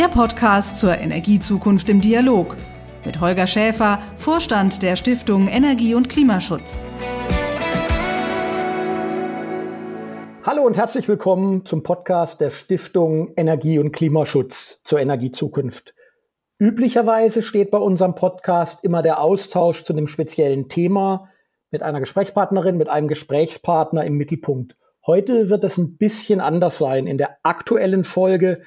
[0.00, 2.56] Der Podcast zur Energiezukunft im Dialog
[3.04, 6.82] mit Holger Schäfer, Vorstand der Stiftung Energie und Klimaschutz.
[10.42, 15.92] Hallo und herzlich willkommen zum Podcast der Stiftung Energie und Klimaschutz zur Energiezukunft.
[16.58, 21.28] Üblicherweise steht bei unserem Podcast immer der Austausch zu einem speziellen Thema
[21.70, 24.78] mit einer Gesprächspartnerin, mit einem Gesprächspartner im Mittelpunkt.
[25.06, 27.06] Heute wird es ein bisschen anders sein.
[27.06, 28.60] In der aktuellen Folge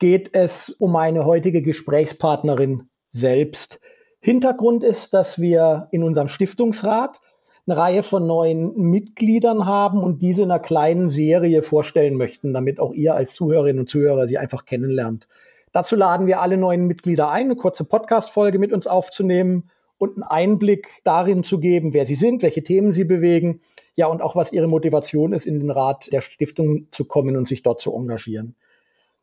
[0.00, 3.80] geht es um meine heutige Gesprächspartnerin selbst.
[4.18, 7.20] Hintergrund ist, dass wir in unserem Stiftungsrat
[7.66, 12.80] eine Reihe von neuen Mitgliedern haben und diese in einer kleinen Serie vorstellen möchten, damit
[12.80, 15.28] auch ihr als Zuhörerinnen und Zuhörer sie einfach kennenlernt.
[15.70, 20.22] Dazu laden wir alle neuen Mitglieder ein, eine kurze Podcast-Folge mit uns aufzunehmen und einen
[20.22, 23.60] Einblick darin zu geben, wer sie sind, welche Themen sie bewegen,
[23.94, 27.46] ja, und auch was ihre Motivation ist, in den Rat der Stiftung zu kommen und
[27.46, 28.56] sich dort zu engagieren.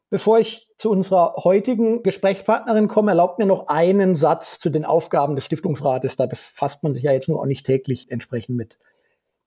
[0.09, 5.35] Bevor ich zu unserer heutigen Gesprächspartnerin komme, erlaubt mir noch einen Satz zu den Aufgaben
[5.35, 6.15] des Stiftungsrates.
[6.15, 8.77] Da befasst man sich ja jetzt nur auch nicht täglich entsprechend mit.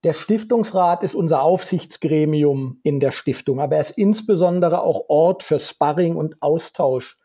[0.03, 5.59] Der Stiftungsrat ist unser Aufsichtsgremium in der Stiftung, aber er ist insbesondere auch Ort für
[5.59, 7.17] Sparring und Austausch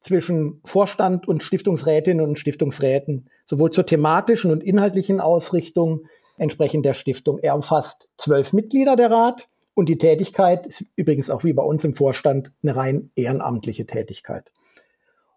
[0.00, 6.06] zwischen Vorstand und Stiftungsrätinnen und Stiftungsräten, sowohl zur thematischen und inhaltlichen Ausrichtung
[6.36, 7.38] entsprechend der Stiftung.
[7.38, 11.84] Er umfasst zwölf Mitglieder der Rat und die Tätigkeit ist übrigens auch wie bei uns
[11.84, 14.52] im Vorstand eine rein ehrenamtliche Tätigkeit.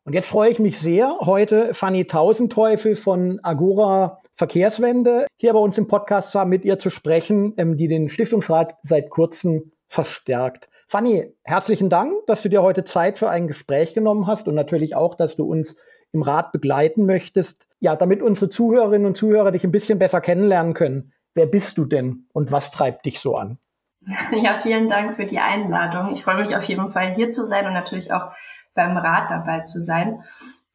[0.04, 5.78] Und jetzt freue ich mich sehr, heute Fanny Tausendteufel von Agora Verkehrswende hier bei uns
[5.78, 10.70] im Podcast zu haben, mit ihr zu sprechen, ähm, die den Stiftungsrat seit kurzem verstärkt.
[10.88, 14.96] Fanny, herzlichen Dank, dass du dir heute Zeit für ein Gespräch genommen hast und natürlich
[14.96, 15.76] auch, dass du uns
[16.12, 17.68] im Rat begleiten möchtest.
[17.80, 21.14] Ja, damit unsere Zuhörerinnen und Zuhörer dich ein bisschen besser kennenlernen können.
[21.34, 23.58] Wer bist du denn und was treibt dich so an?
[24.32, 26.12] Ja, vielen Dank für die Einladung.
[26.12, 28.32] Ich freue mich auf jeden Fall hier zu sein und natürlich auch
[28.74, 30.22] beim Rat dabei zu sein.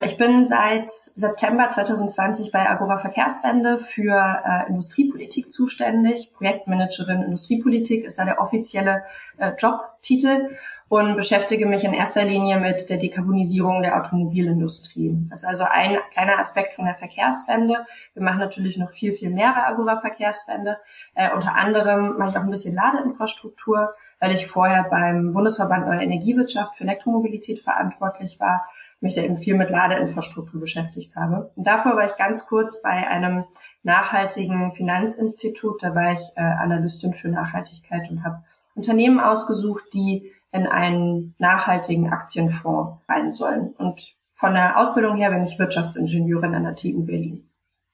[0.02, 6.32] Ich bin seit September 2020 bei Agora Verkehrswende für äh, Industriepolitik zuständig.
[6.32, 9.02] Projektmanagerin Industriepolitik ist da der offizielle
[9.36, 10.48] äh, Jobtitel
[10.90, 15.16] und beschäftige mich in erster Linie mit der Dekarbonisierung der Automobilindustrie.
[15.28, 17.86] Das ist also ein kleiner Aspekt von der Verkehrswende.
[18.12, 20.78] Wir machen natürlich noch viel, viel mehr bei Agora Verkehrswende.
[21.14, 26.02] Äh, unter anderem mache ich auch ein bisschen Ladeinfrastruktur, weil ich vorher beim Bundesverband Neue
[26.02, 28.66] Energiewirtschaft für Elektromobilität verantwortlich war,
[28.98, 31.52] mich da eben viel mit Ladeinfrastruktur beschäftigt habe.
[31.54, 33.44] Und davor war ich ganz kurz bei einem
[33.84, 35.84] nachhaltigen Finanzinstitut.
[35.84, 38.42] Da war ich äh, Analystin für Nachhaltigkeit und habe
[38.74, 43.74] Unternehmen ausgesucht, die in einen nachhaltigen Aktienfonds rein sollen.
[43.78, 47.50] Und von der Ausbildung her bin ich Wirtschaftsingenieurin an der TU Berlin.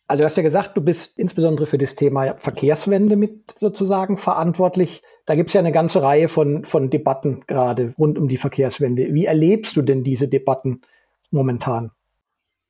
[0.09, 5.03] Also du hast ja gesagt, du bist insbesondere für das Thema Verkehrswende mit sozusagen verantwortlich.
[5.27, 9.13] Da gibt es ja eine ganze Reihe von, von Debatten gerade rund um die Verkehrswende.
[9.13, 10.83] Wie erlebst du denn diese Debatten
[11.33, 11.91] momentan?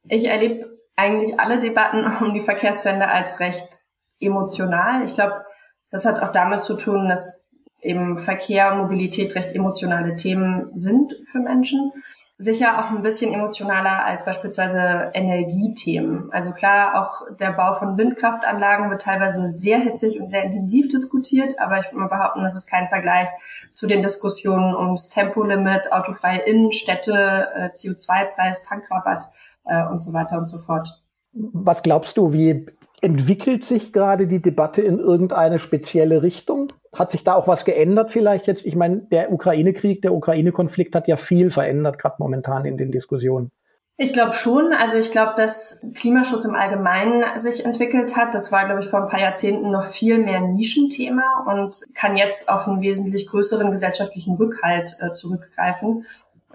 [0.09, 3.81] Ich erlebe eigentlich alle Debatten um die Verkehrswende als recht
[4.19, 5.05] emotional.
[5.05, 5.45] Ich glaube,
[5.91, 7.46] das hat auch damit zu tun, dass
[7.87, 11.93] eben Verkehr, Mobilität recht emotionale Themen sind für Menschen.
[12.39, 16.31] Sicher auch ein bisschen emotionaler als beispielsweise Energiethemen.
[16.33, 21.59] Also klar, auch der Bau von Windkraftanlagen wird teilweise sehr hitzig und sehr intensiv diskutiert,
[21.59, 23.29] aber ich würde mal behaupten, das ist kein Vergleich
[23.73, 29.25] zu den Diskussionen ums Tempolimit, autofreie Innenstädte, äh, CO2-Preis, Tankrabatt
[29.65, 31.03] äh, und so weiter und so fort.
[31.33, 32.67] Was glaubst du, wie
[33.01, 36.73] entwickelt sich gerade die Debatte in irgendeine spezielle Richtung?
[36.99, 38.65] Hat sich da auch was geändert vielleicht jetzt?
[38.65, 43.51] Ich meine, der Ukraine-Krieg, der Ukraine-Konflikt hat ja viel verändert, gerade momentan in den Diskussionen.
[43.99, 44.75] Ich glaube schon.
[44.75, 48.35] Also ich glaube, dass Klimaschutz im Allgemeinen sich entwickelt hat.
[48.35, 52.51] Das war, glaube ich, vor ein paar Jahrzehnten noch viel mehr Nischenthema und kann jetzt
[52.51, 56.05] auf einen wesentlich größeren gesellschaftlichen Rückhalt äh, zurückgreifen.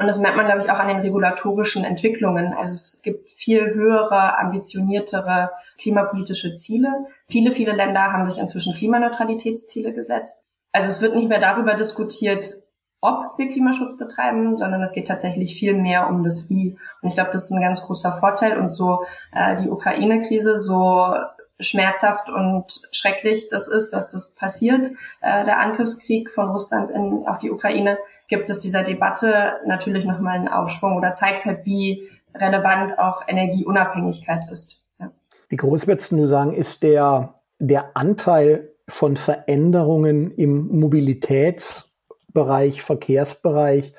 [0.01, 2.53] Und das merkt man, glaube ich, auch an den regulatorischen Entwicklungen.
[2.53, 7.06] Also es gibt viel höhere, ambitioniertere klimapolitische Ziele.
[7.28, 10.47] Viele, viele Länder haben sich inzwischen Klimaneutralitätsziele gesetzt.
[10.72, 12.51] Also es wird nicht mehr darüber diskutiert,
[13.00, 16.80] ob wir Klimaschutz betreiben, sondern es geht tatsächlich viel mehr um das Wie.
[17.04, 18.57] Und ich glaube, das ist ein ganz großer Vorteil.
[18.57, 21.13] Und so äh, die Ukraine-Krise, so
[21.62, 24.92] schmerzhaft und schrecklich das ist, dass das passiert,
[25.22, 27.98] äh, der Angriffskrieg von Russland in, auf die Ukraine,
[28.28, 34.50] gibt es dieser Debatte natürlich nochmal einen Aufschwung oder zeigt halt, wie relevant auch Energieunabhängigkeit
[34.52, 34.81] ist.
[35.00, 35.12] Ja.
[35.50, 43.94] Wie groß würdest du sagen, ist der, der Anteil von Veränderungen im Mobilitätsbereich, Verkehrsbereich,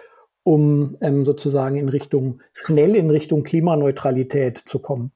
[0.44, 5.12] um ähm, sozusagen in Richtung, schnell in Richtung Klimaneutralität zu kommen?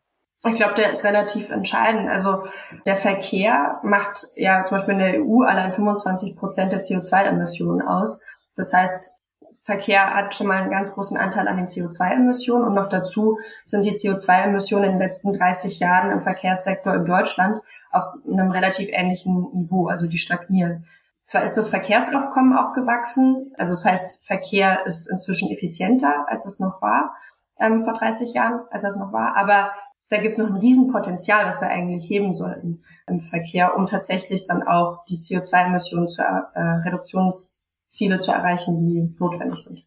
[0.48, 2.08] Ich glaube, der ist relativ entscheidend.
[2.08, 2.44] Also
[2.84, 8.22] der Verkehr macht ja zum Beispiel in der EU allein 25 Prozent der CO2-Emissionen aus.
[8.54, 9.22] Das heißt,
[9.64, 13.84] Verkehr hat schon mal einen ganz großen Anteil an den CO2-Emissionen und noch dazu sind
[13.84, 17.60] die CO2-Emissionen in den letzten 30 Jahren im Verkehrssektor in Deutschland
[17.90, 20.86] auf einem relativ ähnlichen Niveau, also die stagnieren.
[21.24, 26.60] Zwar ist das Verkehrsaufkommen auch gewachsen, also das heißt, Verkehr ist inzwischen effizienter, als es
[26.60, 27.16] noch war
[27.58, 29.72] ähm, vor 30 Jahren, als es noch war, aber
[30.08, 34.44] da gibt es noch ein Riesenpotenzial, was wir eigentlich heben sollten im Verkehr, um tatsächlich
[34.44, 39.86] dann auch die CO2-Emissionen zur äh, Reduktions Ziele zu erreichen, die notwendig sind.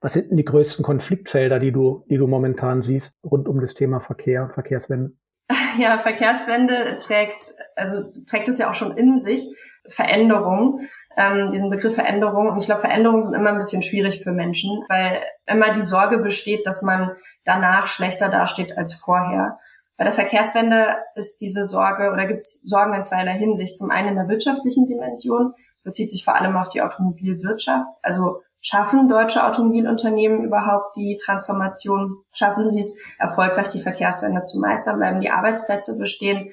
[0.00, 3.74] Was sind denn die größten Konfliktfelder, die du, die du momentan siehst rund um das
[3.74, 5.12] Thema Verkehr, Verkehrswende?
[5.78, 9.48] Ja, Verkehrswende trägt, also trägt es ja auch schon in sich
[9.86, 10.80] Veränderung,
[11.20, 12.48] ähm, diesen Begriff Veränderung.
[12.48, 16.18] Und ich glaube, Veränderungen sind immer ein bisschen schwierig für Menschen, weil immer die Sorge
[16.18, 17.12] besteht, dass man
[17.44, 19.58] danach schlechter dasteht als vorher.
[19.98, 23.76] Bei der Verkehrswende ist diese Sorge oder gibt es Sorgen in zweierlei Hinsicht.
[23.76, 25.52] Zum einen in der wirtschaftlichen Dimension
[25.84, 27.92] bezieht sich vor allem auf die Automobilwirtschaft.
[28.00, 32.16] Also schaffen deutsche Automobilunternehmen überhaupt die Transformation?
[32.32, 34.96] Schaffen sie es erfolgreich, die Verkehrswende zu meistern?
[34.96, 36.50] Bleiben die Arbeitsplätze bestehen?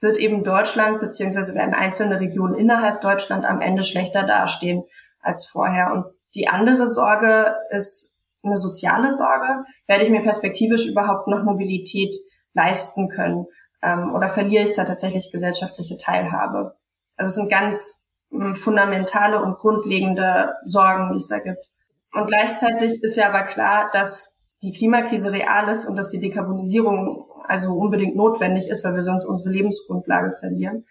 [0.00, 4.84] Wird eben Deutschland beziehungsweise werden einzelne Regionen innerhalb Deutschland am Ende schlechter dastehen
[5.20, 5.92] als vorher?
[5.92, 9.64] Und die andere Sorge ist eine soziale Sorge.
[9.86, 12.14] Werde ich mir perspektivisch überhaupt noch Mobilität
[12.54, 13.46] leisten können?
[13.82, 16.76] Ähm, oder verliere ich da tatsächlich gesellschaftliche Teilhabe?
[17.16, 21.70] Also es sind ganz fundamentale und grundlegende Sorgen, die es da gibt.
[22.12, 27.27] Und gleichzeitig ist ja aber klar, dass die Klimakrise real ist und dass die Dekarbonisierung
[27.48, 30.84] also unbedingt notwendig ist, weil wir sonst unsere Lebensgrundlage verlieren.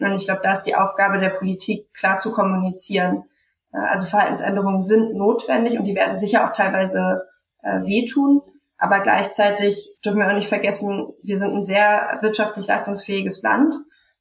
[0.00, 3.24] Und ich glaube, da ist die Aufgabe der Politik, klar zu kommunizieren.
[3.72, 7.26] Also Verhaltensänderungen sind notwendig und die werden sicher auch teilweise
[7.62, 8.42] äh, wehtun.
[8.78, 13.74] Aber gleichzeitig dürfen wir auch nicht vergessen, wir sind ein sehr wirtschaftlich leistungsfähiges Land.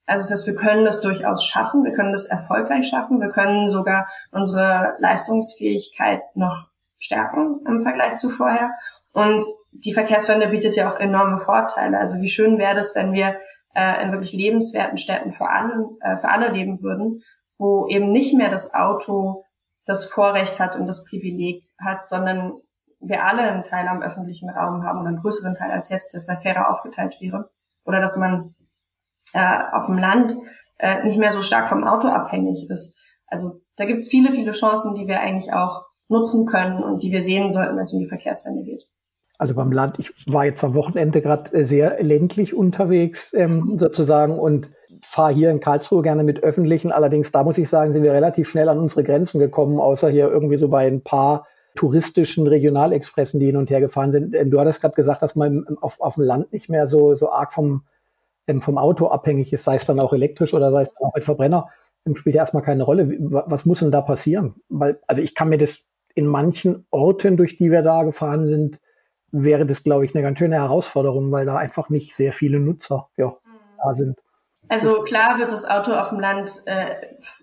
[0.07, 3.69] Also das heißt, wir können das durchaus schaffen, wir können das erfolgreich schaffen, wir können
[3.69, 6.67] sogar unsere Leistungsfähigkeit noch
[6.97, 8.71] stärken im Vergleich zu vorher.
[9.13, 9.45] Und
[9.83, 11.99] die Verkehrswende bietet ja auch enorme Vorteile.
[11.99, 13.37] Also wie schön wäre das, wenn wir
[13.75, 17.21] äh, in wirklich lebenswerten Städten für alle, äh, für alle leben würden,
[17.57, 19.43] wo eben nicht mehr das Auto
[19.85, 22.53] das Vorrecht hat und das Privileg hat, sondern
[22.99, 26.27] wir alle einen Teil am öffentlichen Raum haben oder einen größeren Teil als jetzt, dass
[26.27, 27.49] er fairer aufgeteilt wäre.
[27.85, 28.55] Oder dass man
[29.33, 30.35] äh, auf dem Land
[30.79, 32.97] äh, nicht mehr so stark vom Auto abhängig ist.
[33.27, 37.21] Also da gibt's viele, viele Chancen, die wir eigentlich auch nutzen können und die wir
[37.21, 38.87] sehen sollten, wenn es um die Verkehrswende geht.
[39.37, 44.39] Also beim Land, ich war jetzt am Wochenende gerade äh, sehr ländlich unterwegs ähm, sozusagen
[44.39, 44.69] und
[45.03, 46.91] fahre hier in Karlsruhe gerne mit öffentlichen.
[46.91, 50.29] Allerdings, da muss ich sagen, sind wir relativ schnell an unsere Grenzen gekommen, außer hier
[50.29, 54.33] irgendwie so bei ein paar touristischen Regionalexpressen, die hin und her gefahren sind.
[54.33, 57.31] Ähm, du hattest gerade gesagt, dass man auf, auf dem Land nicht mehr so, so
[57.31, 57.83] arg vom
[58.47, 61.13] ähm, vom Auto abhängig ist, sei es dann auch elektrisch oder sei es dann auch
[61.13, 61.67] mit Verbrenner,
[62.05, 63.15] ähm, spielt ja erstmal keine Rolle.
[63.19, 64.55] Was muss denn da passieren?
[64.69, 65.79] Weil, also ich kann mir das
[66.15, 68.79] in manchen Orten, durch die wir da gefahren sind,
[69.31, 73.09] wäre das, glaube ich, eine ganz schöne Herausforderung, weil da einfach nicht sehr viele Nutzer
[73.17, 73.35] ja,
[73.83, 74.17] da sind.
[74.69, 76.95] Also klar wird das Auto auf dem Land äh,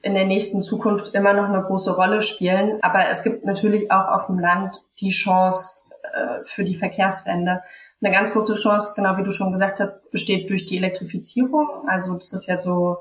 [0.03, 4.09] in der nächsten Zukunft immer noch eine große Rolle spielen, aber es gibt natürlich auch
[4.09, 7.63] auf dem Land die Chance äh, für die Verkehrswende.
[8.03, 11.89] Eine ganz große Chance, genau wie du schon gesagt hast, besteht durch die Elektrifizierung.
[11.89, 12.99] Also das ist ja so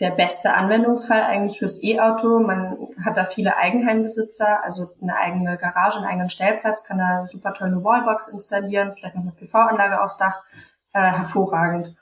[0.00, 2.40] der beste Anwendungsfall eigentlich fürs E-Auto.
[2.40, 7.52] Man hat da viele Eigenheimbesitzer, also eine eigene Garage, einen eigenen Stellplatz, kann da super
[7.52, 10.42] toll eine Wallbox installieren, vielleicht noch eine PV-Anlage aufs Dach,
[10.94, 11.94] äh, hervorragend.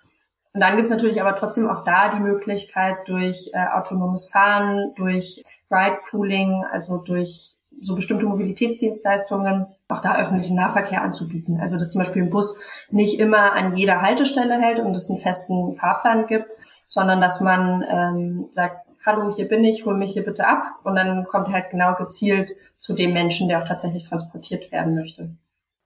[0.55, 5.43] Und dann gibt's natürlich aber trotzdem auch da die Möglichkeit durch äh, autonomes Fahren, durch
[5.71, 11.61] Ride-Pooling, also durch so bestimmte Mobilitätsdienstleistungen auch da öffentlichen Nahverkehr anzubieten.
[11.61, 12.59] Also dass zum Beispiel ein Bus
[12.91, 16.49] nicht immer an jeder Haltestelle hält und es einen festen Fahrplan gibt,
[16.89, 20.97] sondern dass man ähm, sagt, hallo, hier bin ich, hol mich hier bitte ab und
[20.97, 25.31] dann kommt halt genau gezielt zu dem Menschen, der auch tatsächlich transportiert werden möchte.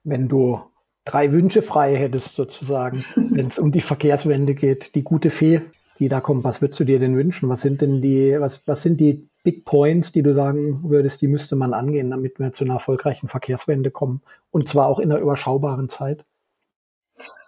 [0.05, 0.61] Wenn du
[1.05, 5.61] drei Wünsche frei hättest sozusagen, wenn es um die Verkehrswende geht, die gute Fee,
[5.99, 7.49] die da kommt, was würdest du dir denn wünschen?
[7.49, 11.29] Was sind denn die, was, was sind die Big Points, die du sagen würdest, die
[11.29, 14.23] müsste man angehen, damit wir zu einer erfolgreichen Verkehrswende kommen?
[14.51, 16.25] Und zwar auch in einer überschaubaren Zeit?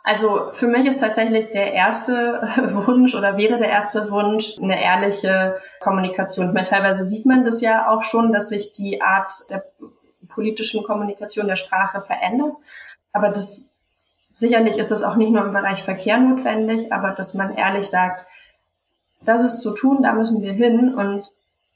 [0.06, 2.46] Also für mich ist tatsächlich der erste
[2.86, 6.52] Wunsch oder wäre der erste Wunsch eine ehrliche Kommunikation.
[6.52, 9.64] Meine, teilweise sieht man das ja auch schon, dass sich die Art der
[10.28, 12.54] politischen Kommunikation der Sprache verändert.
[13.12, 13.70] Aber das
[14.34, 18.26] sicherlich ist das auch nicht nur im Bereich Verkehr notwendig, aber dass man ehrlich sagt,
[19.22, 21.30] das ist zu tun, da müssen wir hin und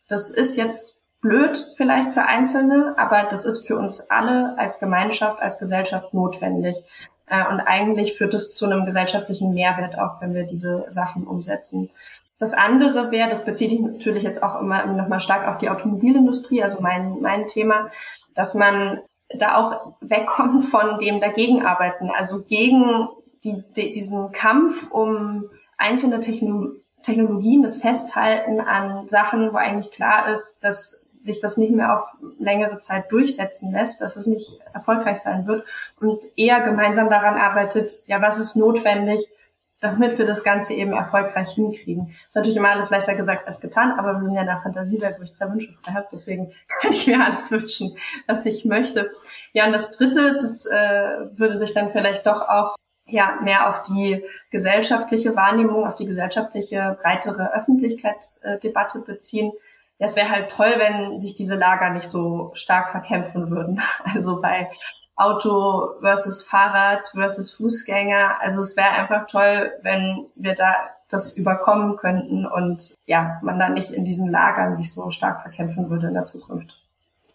[0.06, 5.40] das ist jetzt blöd vielleicht für Einzelne, aber das ist für uns alle als Gemeinschaft,
[5.40, 6.84] als Gesellschaft notwendig.
[7.30, 11.90] Äh, und eigentlich führt es zu einem gesellschaftlichen Mehrwert auch, wenn wir diese Sachen umsetzen.
[12.38, 16.62] Das andere wäre, das bezieht sich natürlich jetzt auch immer nochmal stark auf die Automobilindustrie,
[16.62, 17.90] also mein, mein Thema,
[18.34, 19.00] dass man
[19.36, 23.08] da auch wegkommt von dem Dagegenarbeiten, also gegen
[23.44, 25.44] die, die, diesen Kampf um
[25.76, 26.70] einzelne Techno
[27.02, 32.16] Technologien, das Festhalten an Sachen, wo eigentlich klar ist, dass sich das nicht mehr auf
[32.38, 35.66] längere Zeit durchsetzen lässt, dass es nicht erfolgreich sein wird
[36.00, 39.28] und eher gemeinsam daran arbeitet, ja, was ist notwendig,
[39.80, 42.14] damit wir das Ganze eben erfolgreich hinkriegen.
[42.26, 45.18] Ist natürlich immer alles leichter gesagt als getan, aber wir sind ja in der Fantasiewelt,
[45.18, 47.96] wo ich drei Wünsche frei habe, deswegen kann ich mir alles wünschen,
[48.26, 49.10] was ich möchte.
[49.52, 53.82] Ja, und das Dritte, das äh, würde sich dann vielleicht doch auch ja mehr auf
[53.82, 59.52] die gesellschaftliche Wahrnehmung, auf die gesellschaftliche breitere Öffentlichkeitsdebatte beziehen.
[59.98, 63.80] Ja, es wäre halt toll, wenn sich diese Lager nicht so stark verkämpfen würden.
[64.14, 64.70] Also bei
[65.16, 68.40] Auto versus Fahrrad versus Fußgänger.
[68.40, 70.74] Also es wäre einfach toll, wenn wir da
[71.10, 75.90] das überkommen könnten und ja, man da nicht in diesen Lagern sich so stark verkämpfen
[75.90, 76.78] würde in der Zukunft.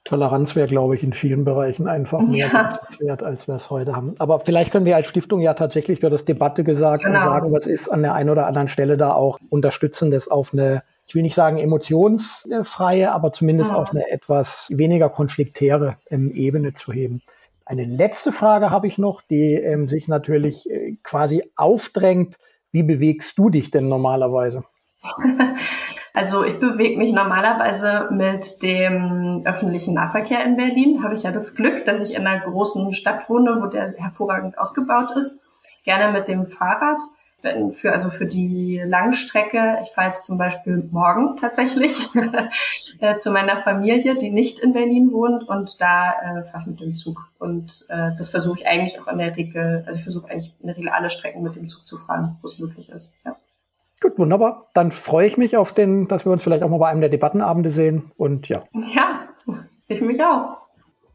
[0.03, 2.79] Toleranz wäre, glaube ich, in vielen Bereichen einfach mehr ja.
[2.99, 4.15] wert, als wir es heute haben.
[4.19, 7.21] Aber vielleicht können wir als Stiftung ja tatsächlich, du hast Debatte gesagt, genau.
[7.21, 11.15] sagen, was ist an der einen oder anderen Stelle da auch unterstützendes auf eine, ich
[11.15, 13.77] will nicht sagen emotionsfreie, aber zumindest ja.
[13.77, 17.21] auf eine etwas weniger konfliktäre ähm, Ebene zu heben.
[17.65, 22.39] Eine letzte Frage habe ich noch, die ähm, sich natürlich äh, quasi aufdrängt.
[22.71, 24.63] Wie bewegst du dich denn normalerweise?
[26.15, 31.03] Also ich bewege mich normalerweise mit dem öffentlichen Nahverkehr in Berlin.
[31.03, 34.59] Habe ich ja das Glück, dass ich in einer großen Stadt wohne, wo der hervorragend
[34.59, 35.41] ausgebaut ist.
[35.83, 37.01] Gerne mit dem Fahrrad.
[37.43, 42.07] Wenn für, also für die Langstrecke, ich fahre jetzt zum Beispiel morgen tatsächlich
[42.99, 46.79] äh, zu meiner Familie, die nicht in Berlin wohnt und da äh, fahre ich mit
[46.79, 47.29] dem Zug.
[47.39, 50.67] Und äh, das versuche ich eigentlich auch in der Regel, also ich versuche eigentlich in
[50.67, 53.13] der Regel alle Strecken mit dem Zug zu fahren, wo es möglich ist.
[53.25, 53.35] Ja.
[54.01, 54.69] Gut, wunderbar.
[54.73, 57.09] Dann freue ich mich auf den, dass wir uns vielleicht auch mal bei einem der
[57.09, 58.11] Debattenabende sehen.
[58.17, 58.63] Und ja.
[58.93, 59.27] Ja,
[59.87, 60.62] ich mich auch.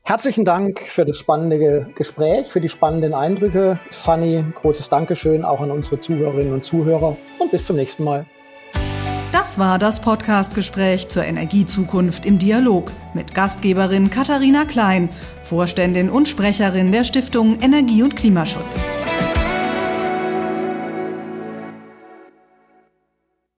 [0.08, 3.78] Herzlichen Dank für das spannende Gespräch, für die spannenden Eindrücke.
[3.90, 8.24] Fanny, großes Dankeschön auch an unsere Zuhörerinnen und Zuhörer und bis zum nächsten Mal.
[9.32, 15.10] Das war das Podcastgespräch zur Energiezukunft im Dialog mit Gastgeberin Katharina Klein,
[15.42, 18.80] Vorständin und Sprecherin der Stiftung Energie und Klimaschutz.